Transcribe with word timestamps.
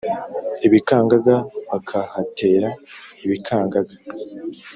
ibikangaga 0.67 1.35
bakahatera 1.69 2.69
ibikangaga! 3.25 3.93